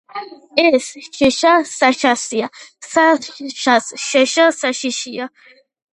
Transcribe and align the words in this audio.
ეს 0.61 0.87
შეშა 1.17 1.51
საშასია, 1.73 2.49
საშას 2.87 3.93
შეშა 4.07 4.47
საშიშია. 4.61 5.33